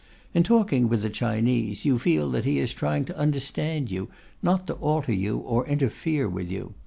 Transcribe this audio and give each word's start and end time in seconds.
In 0.33 0.41
talking 0.41 0.89
with 0.89 1.05
a 1.05 1.11
Chinese, 1.11 1.85
you 1.85 1.99
feel 1.99 2.31
that 2.31 2.43
he 2.43 2.57
is 2.57 2.73
trying 2.73 3.05
to 3.05 3.15
understand 3.15 3.91
you, 3.91 4.09
not 4.41 4.65
to 4.65 4.73
alter 4.73 5.13
you 5.13 5.37
or 5.37 5.67
interfere 5.67 6.27
with 6.27 6.49
you. 6.51 6.73